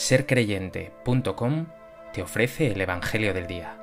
sercreyente.com 0.00 1.66
te 2.14 2.22
ofrece 2.22 2.68
el 2.68 2.80
Evangelio 2.80 3.34
del 3.34 3.46
Día. 3.46 3.76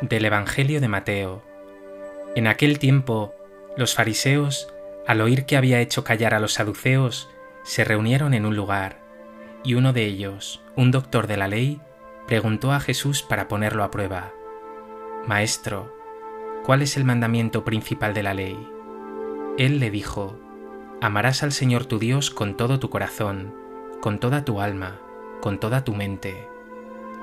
Del 0.00 0.24
Evangelio 0.24 0.80
de 0.80 0.88
Mateo. 0.88 1.44
En 2.34 2.48
aquel 2.48 2.80
tiempo, 2.80 3.32
los 3.76 3.94
fariseos, 3.94 4.74
al 5.06 5.20
oír 5.20 5.46
que 5.46 5.56
había 5.56 5.80
hecho 5.80 6.02
callar 6.02 6.34
a 6.34 6.40
los 6.40 6.54
saduceos, 6.54 7.30
se 7.62 7.84
reunieron 7.84 8.34
en 8.34 8.46
un 8.46 8.56
lugar, 8.56 8.98
y 9.62 9.74
uno 9.74 9.92
de 9.92 10.06
ellos, 10.06 10.60
un 10.74 10.90
doctor 10.90 11.28
de 11.28 11.36
la 11.36 11.46
ley, 11.46 11.80
preguntó 12.26 12.72
a 12.72 12.80
Jesús 12.80 13.22
para 13.22 13.48
ponerlo 13.48 13.84
a 13.84 13.90
prueba, 13.90 14.32
Maestro, 15.26 15.94
¿cuál 16.64 16.82
es 16.82 16.96
el 16.96 17.04
mandamiento 17.04 17.64
principal 17.64 18.14
de 18.14 18.22
la 18.22 18.34
ley? 18.34 18.68
Él 19.58 19.80
le 19.80 19.90
dijo, 19.90 20.38
Amarás 21.02 21.42
al 21.42 21.52
Señor 21.52 21.86
tu 21.86 21.98
Dios 21.98 22.30
con 22.30 22.56
todo 22.56 22.78
tu 22.78 22.90
corazón, 22.90 23.54
con 24.00 24.18
toda 24.18 24.44
tu 24.44 24.60
alma, 24.60 25.00
con 25.40 25.58
toda 25.58 25.84
tu 25.84 25.94
mente. 25.94 26.46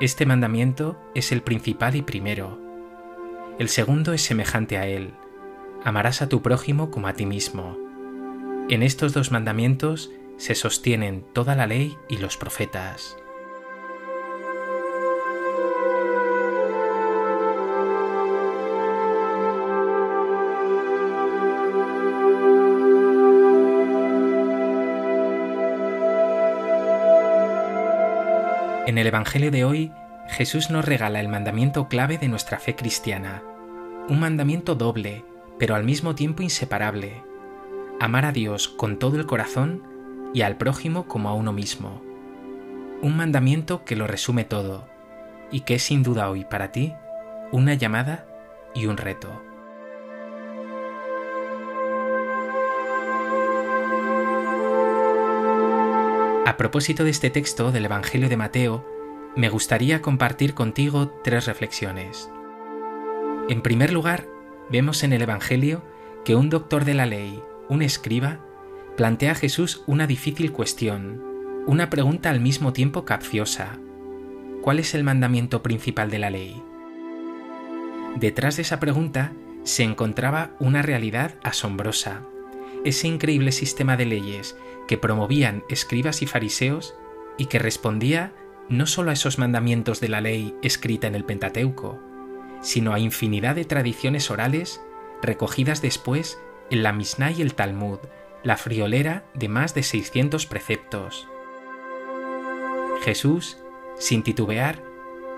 Este 0.00 0.26
mandamiento 0.26 1.00
es 1.14 1.32
el 1.32 1.42
principal 1.42 1.96
y 1.96 2.02
primero. 2.02 2.58
El 3.58 3.68
segundo 3.68 4.12
es 4.12 4.22
semejante 4.22 4.78
a 4.78 4.86
él. 4.86 5.14
Amarás 5.84 6.22
a 6.22 6.28
tu 6.28 6.42
prójimo 6.42 6.90
como 6.90 7.08
a 7.08 7.14
ti 7.14 7.26
mismo. 7.26 7.78
En 8.68 8.82
estos 8.82 9.12
dos 9.12 9.30
mandamientos 9.30 10.10
se 10.36 10.54
sostienen 10.54 11.24
toda 11.32 11.54
la 11.54 11.66
ley 11.66 11.96
y 12.08 12.16
los 12.16 12.36
profetas. 12.36 13.16
En 28.84 28.98
el 28.98 29.06
Evangelio 29.06 29.52
de 29.52 29.64
hoy, 29.64 29.92
Jesús 30.26 30.68
nos 30.68 30.84
regala 30.84 31.20
el 31.20 31.28
mandamiento 31.28 31.86
clave 31.86 32.18
de 32.18 32.26
nuestra 32.26 32.58
fe 32.58 32.74
cristiana, 32.74 33.40
un 34.08 34.18
mandamiento 34.18 34.74
doble, 34.74 35.24
pero 35.56 35.76
al 35.76 35.84
mismo 35.84 36.16
tiempo 36.16 36.42
inseparable, 36.42 37.22
amar 38.00 38.24
a 38.24 38.32
Dios 38.32 38.66
con 38.66 38.98
todo 38.98 39.18
el 39.18 39.26
corazón 39.26 39.84
y 40.34 40.42
al 40.42 40.56
prójimo 40.56 41.06
como 41.06 41.28
a 41.28 41.34
uno 41.34 41.52
mismo. 41.52 42.02
Un 43.02 43.16
mandamiento 43.16 43.84
que 43.84 43.94
lo 43.94 44.08
resume 44.08 44.44
todo 44.44 44.88
y 45.52 45.60
que 45.60 45.76
es 45.76 45.84
sin 45.84 46.02
duda 46.02 46.28
hoy 46.28 46.44
para 46.44 46.72
ti 46.72 46.92
una 47.52 47.74
llamada 47.74 48.26
y 48.74 48.86
un 48.86 48.96
reto. 48.96 49.51
A 56.44 56.56
propósito 56.56 57.04
de 57.04 57.10
este 57.10 57.30
texto 57.30 57.70
del 57.70 57.84
Evangelio 57.84 58.28
de 58.28 58.36
Mateo, 58.36 58.84
me 59.36 59.48
gustaría 59.48 60.02
compartir 60.02 60.54
contigo 60.54 61.08
tres 61.22 61.46
reflexiones. 61.46 62.28
En 63.48 63.62
primer 63.62 63.92
lugar, 63.92 64.26
vemos 64.68 65.04
en 65.04 65.12
el 65.12 65.22
Evangelio 65.22 65.84
que 66.24 66.34
un 66.34 66.50
doctor 66.50 66.84
de 66.84 66.94
la 66.94 67.06
ley, 67.06 67.40
un 67.68 67.80
escriba, 67.80 68.40
plantea 68.96 69.32
a 69.32 69.34
Jesús 69.36 69.84
una 69.86 70.08
difícil 70.08 70.50
cuestión, 70.50 71.22
una 71.68 71.90
pregunta 71.90 72.30
al 72.30 72.40
mismo 72.40 72.72
tiempo 72.72 73.04
capciosa. 73.04 73.78
¿Cuál 74.62 74.80
es 74.80 74.96
el 74.96 75.04
mandamiento 75.04 75.62
principal 75.62 76.10
de 76.10 76.18
la 76.18 76.30
ley? 76.30 76.60
Detrás 78.16 78.56
de 78.56 78.62
esa 78.62 78.80
pregunta 78.80 79.32
se 79.62 79.84
encontraba 79.84 80.56
una 80.58 80.82
realidad 80.82 81.36
asombrosa. 81.44 82.22
Ese 82.84 83.06
increíble 83.06 83.52
sistema 83.52 83.96
de 83.96 84.06
leyes 84.06 84.56
que 84.88 84.98
promovían 84.98 85.64
escribas 85.68 86.22
y 86.22 86.26
fariseos 86.26 86.94
y 87.38 87.46
que 87.46 87.58
respondía 87.58 88.34
no 88.68 88.86
solo 88.86 89.10
a 89.10 89.14
esos 89.14 89.38
mandamientos 89.38 90.00
de 90.00 90.08
la 90.08 90.20
ley 90.20 90.54
escrita 90.62 91.06
en 91.06 91.14
el 91.14 91.24
Pentateuco, 91.24 92.00
sino 92.60 92.92
a 92.92 92.98
infinidad 92.98 93.54
de 93.54 93.64
tradiciones 93.64 94.30
orales 94.30 94.80
recogidas 95.20 95.82
después 95.82 96.40
en 96.70 96.82
la 96.82 96.92
Mishnah 96.92 97.32
y 97.32 97.42
el 97.42 97.54
Talmud, 97.54 97.98
la 98.42 98.56
friolera 98.56 99.24
de 99.34 99.48
más 99.48 99.74
de 99.74 99.82
600 99.82 100.46
preceptos. 100.46 101.28
Jesús, 103.04 103.58
sin 103.98 104.22
titubear, 104.22 104.82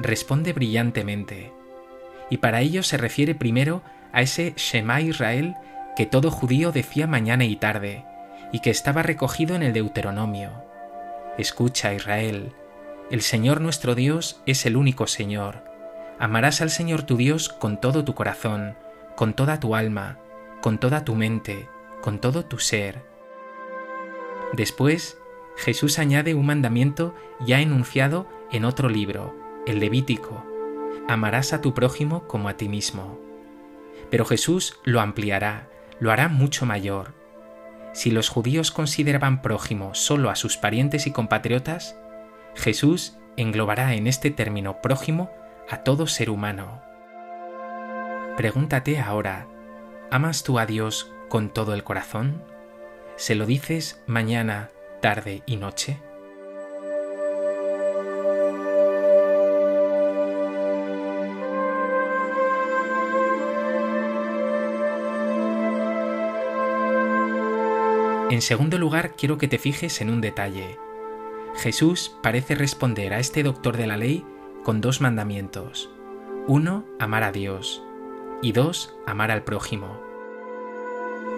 responde 0.00 0.52
brillantemente, 0.52 1.52
y 2.30 2.38
para 2.38 2.60
ello 2.60 2.82
se 2.82 2.96
refiere 2.96 3.34
primero 3.34 3.82
a 4.12 4.22
ese 4.22 4.54
Shema 4.56 5.00
Israel 5.00 5.54
que 5.96 6.06
todo 6.06 6.30
judío 6.30 6.72
decía 6.72 7.06
mañana 7.06 7.44
y 7.44 7.56
tarde, 7.56 8.04
y 8.52 8.60
que 8.60 8.70
estaba 8.70 9.02
recogido 9.02 9.54
en 9.54 9.62
el 9.62 9.72
Deuteronomio. 9.72 10.50
Escucha, 11.38 11.94
Israel, 11.94 12.52
el 13.10 13.20
Señor 13.20 13.60
nuestro 13.60 13.94
Dios 13.94 14.40
es 14.46 14.66
el 14.66 14.76
único 14.76 15.06
Señor. 15.06 15.62
Amarás 16.18 16.60
al 16.60 16.70
Señor 16.70 17.02
tu 17.02 17.16
Dios 17.16 17.48
con 17.48 17.80
todo 17.80 18.04
tu 18.04 18.14
corazón, 18.14 18.76
con 19.16 19.34
toda 19.34 19.60
tu 19.60 19.74
alma, 19.74 20.18
con 20.62 20.78
toda 20.78 21.04
tu 21.04 21.14
mente, 21.14 21.68
con 22.00 22.20
todo 22.20 22.44
tu 22.44 22.58
ser. 22.58 23.02
Después, 24.52 25.18
Jesús 25.56 25.98
añade 25.98 26.34
un 26.34 26.46
mandamiento 26.46 27.14
ya 27.40 27.60
enunciado 27.60 28.26
en 28.50 28.64
otro 28.64 28.88
libro, 28.88 29.34
el 29.66 29.80
Levítico. 29.80 30.44
Amarás 31.08 31.52
a 31.52 31.60
tu 31.60 31.74
prójimo 31.74 32.26
como 32.26 32.48
a 32.48 32.56
ti 32.56 32.68
mismo. 32.68 33.18
Pero 34.10 34.24
Jesús 34.24 34.78
lo 34.84 35.00
ampliará, 35.00 35.68
lo 36.00 36.10
hará 36.10 36.28
mucho 36.28 36.66
mayor 36.66 37.24
si 37.94 38.10
los 38.10 38.28
judíos 38.28 38.72
consideraban 38.72 39.40
prójimo 39.40 39.94
solo 39.94 40.28
a 40.28 40.34
sus 40.34 40.56
parientes 40.56 41.06
y 41.06 41.12
compatriotas, 41.12 41.96
Jesús 42.56 43.16
englobará 43.36 43.94
en 43.94 44.08
este 44.08 44.32
término 44.32 44.82
prójimo 44.82 45.30
a 45.70 45.78
todo 45.78 46.08
ser 46.08 46.28
humano. 46.28 46.82
Pregúntate 48.36 48.98
ahora, 48.98 49.46
¿amas 50.10 50.42
tú 50.42 50.58
a 50.58 50.66
Dios 50.66 51.12
con 51.28 51.50
todo 51.50 51.72
el 51.72 51.84
corazón? 51.84 52.42
¿Se 53.14 53.36
lo 53.36 53.46
dices 53.46 54.02
mañana, 54.08 54.70
tarde 55.00 55.44
y 55.46 55.56
noche? 55.56 56.00
En 68.34 68.42
segundo 68.42 68.78
lugar, 68.78 69.14
quiero 69.14 69.38
que 69.38 69.46
te 69.46 69.58
fijes 69.58 70.00
en 70.00 70.10
un 70.10 70.20
detalle. 70.20 70.76
Jesús 71.54 72.16
parece 72.20 72.56
responder 72.56 73.14
a 73.14 73.20
este 73.20 73.44
doctor 73.44 73.76
de 73.76 73.86
la 73.86 73.96
ley 73.96 74.26
con 74.64 74.80
dos 74.80 75.00
mandamientos. 75.00 75.88
Uno, 76.48 76.84
amar 76.98 77.22
a 77.22 77.30
Dios. 77.30 77.84
Y 78.42 78.50
dos, 78.50 78.96
amar 79.06 79.30
al 79.30 79.44
prójimo. 79.44 80.00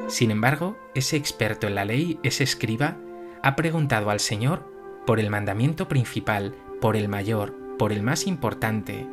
Sin 0.08 0.30
embargo, 0.30 0.78
ese 0.94 1.18
experto 1.18 1.66
en 1.66 1.74
la 1.74 1.84
ley, 1.84 2.18
ese 2.22 2.44
escriba, 2.44 2.96
ha 3.42 3.56
preguntado 3.56 4.08
al 4.08 4.18
Señor 4.18 4.66
por 5.04 5.20
el 5.20 5.28
mandamiento 5.28 5.88
principal, 5.88 6.54
por 6.80 6.96
el 6.96 7.10
mayor, 7.10 7.54
por 7.76 7.92
el 7.92 8.02
más 8.02 8.26
importante. 8.26 9.06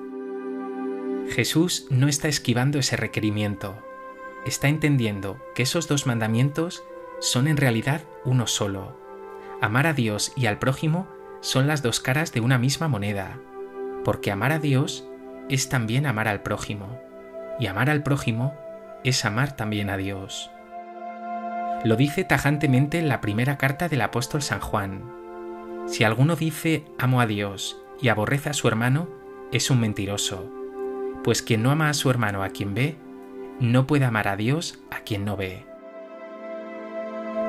Jesús 1.31 1.87
no 1.89 2.07
está 2.07 2.29
esquivando 2.29 2.79
ese 2.79 2.95
requerimiento. 2.95 3.75
Está 4.45 4.69
entendiendo 4.69 5.37
que 5.53 5.63
esos 5.63 5.89
dos 5.89 6.07
mandamientos 6.07 6.85
son 7.23 7.47
en 7.47 7.55
realidad 7.55 8.01
uno 8.25 8.47
solo. 8.47 8.99
Amar 9.61 9.87
a 9.87 9.93
Dios 9.93 10.33
y 10.35 10.47
al 10.47 10.59
prójimo 10.59 11.07
son 11.39 11.67
las 11.67 11.81
dos 11.81 12.01
caras 12.01 12.33
de 12.33 12.41
una 12.41 12.57
misma 12.57 12.89
moneda, 12.89 13.39
porque 14.03 14.29
amar 14.29 14.51
a 14.51 14.59
Dios 14.59 15.07
es 15.47 15.69
también 15.69 16.05
amar 16.05 16.27
al 16.27 16.41
prójimo, 16.41 16.99
y 17.61 17.67
amar 17.67 17.89
al 17.89 18.03
prójimo 18.03 18.53
es 19.05 19.23
amar 19.23 19.55
también 19.55 19.89
a 19.89 19.95
Dios. 19.95 20.51
Lo 21.85 21.95
dice 21.95 22.25
tajantemente 22.25 22.99
en 22.99 23.07
la 23.07 23.21
primera 23.21 23.57
carta 23.57 23.87
del 23.87 24.01
apóstol 24.01 24.41
San 24.41 24.59
Juan. 24.59 25.09
Si 25.87 26.03
alguno 26.03 26.35
dice 26.35 26.83
amo 26.99 27.21
a 27.21 27.25
Dios 27.25 27.81
y 28.01 28.09
aborrece 28.09 28.49
a 28.49 28.53
su 28.53 28.67
hermano, 28.67 29.07
es 29.53 29.69
un 29.69 29.79
mentiroso, 29.79 30.51
pues 31.23 31.41
quien 31.41 31.63
no 31.63 31.71
ama 31.71 31.87
a 31.87 31.93
su 31.93 32.09
hermano 32.09 32.43
a 32.43 32.49
quien 32.49 32.73
ve, 32.73 32.97
no 33.61 33.87
puede 33.87 34.03
amar 34.03 34.27
a 34.27 34.35
Dios 34.35 34.79
a 34.91 35.01
quien 35.01 35.23
no 35.23 35.37
ve. 35.37 35.72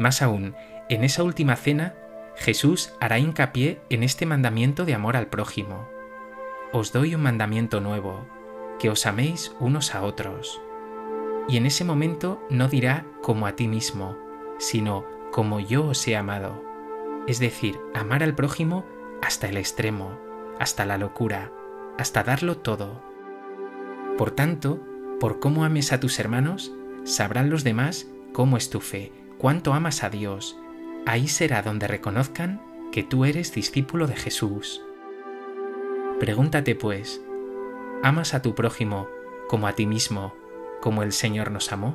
Más 0.00 0.22
aún, 0.22 0.54
en 0.88 1.04
esa 1.04 1.22
última 1.22 1.56
cena, 1.56 1.94
Jesús 2.36 2.92
hará 3.00 3.18
hincapié 3.18 3.80
en 3.90 4.02
este 4.02 4.26
mandamiento 4.26 4.84
de 4.84 4.94
amor 4.94 5.16
al 5.16 5.28
prójimo. 5.28 5.88
Os 6.72 6.92
doy 6.92 7.14
un 7.14 7.22
mandamiento 7.22 7.80
nuevo, 7.80 8.26
que 8.78 8.90
os 8.90 9.06
améis 9.06 9.54
unos 9.60 9.94
a 9.94 10.02
otros. 10.02 10.60
Y 11.48 11.56
en 11.56 11.66
ese 11.66 11.84
momento 11.84 12.42
no 12.50 12.68
dirá 12.68 13.06
como 13.22 13.46
a 13.46 13.54
ti 13.54 13.68
mismo, 13.68 14.16
sino 14.58 15.04
como 15.30 15.60
yo 15.60 15.86
os 15.86 16.06
he 16.08 16.16
amado. 16.16 16.62
Es 17.28 17.38
decir, 17.38 17.78
amar 17.94 18.22
al 18.22 18.34
prójimo 18.34 18.84
hasta 19.22 19.48
el 19.48 19.56
extremo, 19.56 20.18
hasta 20.58 20.84
la 20.84 20.98
locura, 20.98 21.52
hasta 21.98 22.24
darlo 22.24 22.56
todo. 22.58 23.00
Por 24.18 24.32
tanto, 24.32 24.80
por 25.20 25.38
cómo 25.38 25.64
ames 25.64 25.92
a 25.92 26.00
tus 26.00 26.18
hermanos, 26.18 26.72
sabrán 27.04 27.50
los 27.50 27.64
demás 27.64 28.08
cómo 28.32 28.56
es 28.56 28.70
tu 28.70 28.80
fe, 28.80 29.12
cuánto 29.38 29.72
amas 29.72 30.04
a 30.04 30.10
Dios. 30.10 30.56
Ahí 31.06 31.28
será 31.28 31.62
donde 31.62 31.86
reconozcan 31.86 32.60
que 32.92 33.02
tú 33.02 33.24
eres 33.24 33.52
discípulo 33.52 34.06
de 34.06 34.16
Jesús. 34.16 34.82
Pregúntate 36.20 36.74
pues, 36.74 37.20
¿amas 38.02 38.34
a 38.34 38.42
tu 38.42 38.54
prójimo 38.54 39.08
como 39.48 39.66
a 39.66 39.74
ti 39.74 39.86
mismo, 39.86 40.34
como 40.80 41.02
el 41.02 41.12
Señor 41.12 41.50
nos 41.50 41.72
amó? 41.72 41.94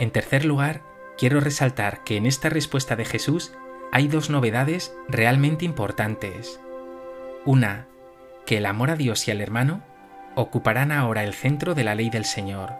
En 0.00 0.10
tercer 0.10 0.44
lugar, 0.44 0.82
quiero 1.16 1.38
resaltar 1.38 2.02
que 2.02 2.16
en 2.16 2.26
esta 2.26 2.48
respuesta 2.48 2.96
de 2.96 3.04
Jesús 3.04 3.52
hay 3.92 4.08
dos 4.08 4.30
novedades 4.30 4.94
realmente 5.06 5.66
importantes. 5.66 6.58
Una, 7.44 7.88
que 8.46 8.56
el 8.56 8.64
amor 8.64 8.90
a 8.90 8.96
Dios 8.96 9.28
y 9.28 9.30
al 9.30 9.42
hermano 9.42 9.82
ocuparán 10.34 10.90
ahora 10.90 11.24
el 11.24 11.34
centro 11.34 11.74
de 11.74 11.84
la 11.84 11.94
ley 11.94 12.08
del 12.08 12.24
Señor, 12.24 12.72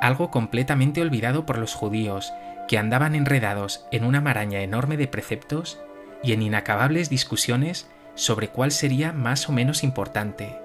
algo 0.00 0.30
completamente 0.30 1.02
olvidado 1.02 1.44
por 1.44 1.58
los 1.58 1.74
judíos, 1.74 2.32
que 2.68 2.78
andaban 2.78 3.16
enredados 3.16 3.84
en 3.90 4.04
una 4.04 4.20
maraña 4.20 4.60
enorme 4.60 4.96
de 4.96 5.08
preceptos 5.08 5.80
y 6.22 6.32
en 6.32 6.40
inacabables 6.40 7.10
discusiones 7.10 7.90
sobre 8.14 8.48
cuál 8.48 8.70
sería 8.70 9.12
más 9.12 9.48
o 9.48 9.52
menos 9.52 9.82
importante. 9.82 10.56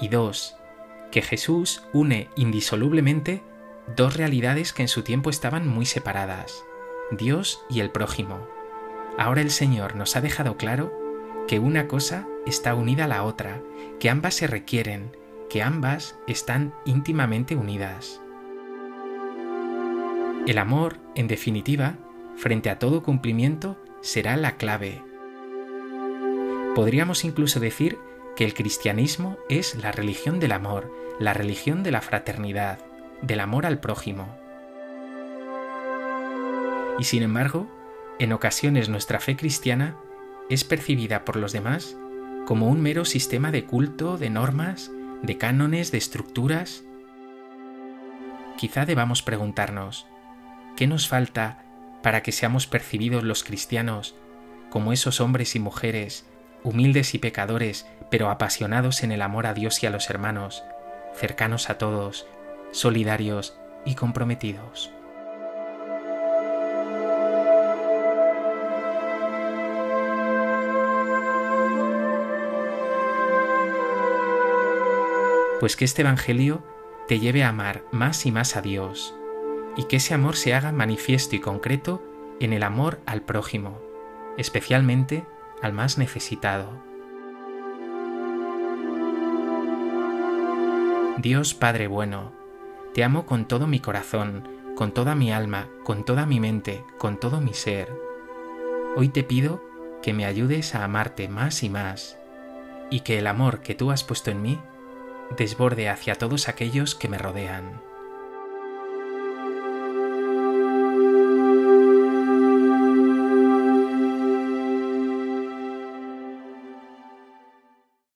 Y 0.00 0.08
dos, 0.08 0.56
que 1.12 1.20
Jesús 1.20 1.82
une 1.92 2.28
indisolublemente 2.34 3.42
dos 3.94 4.16
realidades 4.16 4.72
que 4.72 4.82
en 4.82 4.88
su 4.88 5.02
tiempo 5.02 5.28
estaban 5.28 5.68
muy 5.68 5.84
separadas, 5.84 6.64
Dios 7.10 7.60
y 7.68 7.80
el 7.80 7.90
prójimo. 7.90 8.48
Ahora 9.20 9.42
el 9.42 9.50
Señor 9.50 9.96
nos 9.96 10.16
ha 10.16 10.22
dejado 10.22 10.56
claro 10.56 10.90
que 11.46 11.58
una 11.58 11.88
cosa 11.88 12.26
está 12.46 12.74
unida 12.74 13.04
a 13.04 13.06
la 13.06 13.22
otra, 13.22 13.60
que 13.98 14.08
ambas 14.08 14.32
se 14.32 14.46
requieren, 14.46 15.14
que 15.50 15.62
ambas 15.62 16.18
están 16.26 16.72
íntimamente 16.86 17.54
unidas. 17.54 18.22
El 20.46 20.56
amor, 20.56 20.96
en 21.16 21.28
definitiva, 21.28 21.98
frente 22.34 22.70
a 22.70 22.78
todo 22.78 23.02
cumplimiento, 23.02 23.76
será 24.00 24.38
la 24.38 24.56
clave. 24.56 25.02
Podríamos 26.74 27.22
incluso 27.22 27.60
decir 27.60 27.98
que 28.36 28.46
el 28.46 28.54
cristianismo 28.54 29.36
es 29.50 29.74
la 29.74 29.92
religión 29.92 30.40
del 30.40 30.52
amor, 30.52 30.90
la 31.18 31.34
religión 31.34 31.82
de 31.82 31.90
la 31.90 32.00
fraternidad, 32.00 32.78
del 33.20 33.40
amor 33.40 33.66
al 33.66 33.80
prójimo. 33.80 34.34
Y 36.98 37.04
sin 37.04 37.22
embargo, 37.22 37.68
en 38.20 38.34
ocasiones 38.34 38.90
nuestra 38.90 39.18
fe 39.18 39.34
cristiana 39.34 39.96
es 40.50 40.62
percibida 40.62 41.24
por 41.24 41.36
los 41.36 41.52
demás 41.52 41.96
como 42.46 42.68
un 42.68 42.82
mero 42.82 43.06
sistema 43.06 43.50
de 43.50 43.64
culto, 43.64 44.18
de 44.18 44.28
normas, 44.28 44.90
de 45.22 45.38
cánones, 45.38 45.90
de 45.90 45.96
estructuras. 45.96 46.84
Quizá 48.58 48.84
debamos 48.84 49.22
preguntarnos, 49.22 50.06
¿qué 50.76 50.86
nos 50.86 51.08
falta 51.08 51.64
para 52.02 52.22
que 52.22 52.30
seamos 52.30 52.66
percibidos 52.66 53.24
los 53.24 53.42
cristianos 53.42 54.14
como 54.68 54.92
esos 54.92 55.20
hombres 55.22 55.56
y 55.56 55.58
mujeres, 55.58 56.26
humildes 56.62 57.14
y 57.14 57.18
pecadores, 57.18 57.86
pero 58.10 58.28
apasionados 58.28 59.02
en 59.02 59.12
el 59.12 59.22
amor 59.22 59.46
a 59.46 59.54
Dios 59.54 59.82
y 59.82 59.86
a 59.86 59.90
los 59.90 60.10
hermanos, 60.10 60.62
cercanos 61.14 61.70
a 61.70 61.78
todos, 61.78 62.26
solidarios 62.70 63.58
y 63.86 63.94
comprometidos. 63.94 64.92
Pues 75.60 75.76
que 75.76 75.84
este 75.84 76.00
Evangelio 76.00 76.62
te 77.06 77.20
lleve 77.20 77.44
a 77.44 77.50
amar 77.50 77.84
más 77.92 78.24
y 78.24 78.32
más 78.32 78.56
a 78.56 78.62
Dios, 78.62 79.14
y 79.76 79.84
que 79.84 79.96
ese 79.96 80.14
amor 80.14 80.36
se 80.36 80.54
haga 80.54 80.72
manifiesto 80.72 81.36
y 81.36 81.40
concreto 81.40 82.02
en 82.40 82.54
el 82.54 82.62
amor 82.62 82.98
al 83.04 83.20
prójimo, 83.20 83.78
especialmente 84.38 85.26
al 85.60 85.74
más 85.74 85.98
necesitado. 85.98 86.82
Dios 91.18 91.52
Padre 91.52 91.88
bueno, 91.88 92.32
te 92.94 93.04
amo 93.04 93.26
con 93.26 93.46
todo 93.46 93.66
mi 93.66 93.80
corazón, 93.80 94.48
con 94.74 94.92
toda 94.92 95.14
mi 95.14 95.30
alma, 95.30 95.68
con 95.84 96.06
toda 96.06 96.24
mi 96.24 96.40
mente, 96.40 96.84
con 96.96 97.20
todo 97.20 97.42
mi 97.42 97.52
ser. 97.52 97.92
Hoy 98.96 99.10
te 99.10 99.24
pido 99.24 99.62
que 100.00 100.14
me 100.14 100.24
ayudes 100.24 100.74
a 100.74 100.84
amarte 100.84 101.28
más 101.28 101.62
y 101.62 101.68
más, 101.68 102.18
y 102.88 103.00
que 103.00 103.18
el 103.18 103.26
amor 103.26 103.60
que 103.60 103.74
tú 103.74 103.90
has 103.90 104.04
puesto 104.04 104.30
en 104.30 104.40
mí 104.40 104.58
desborde 105.36 105.88
hacia 105.88 106.16
todos 106.16 106.48
aquellos 106.48 106.94
que 106.94 107.08
me 107.08 107.18
rodean. 107.18 107.89